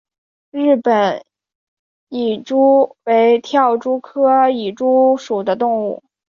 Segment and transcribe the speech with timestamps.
[0.49, 1.23] 日本
[2.09, 6.01] 蚁蛛为跳蛛科蚁蛛属的动物。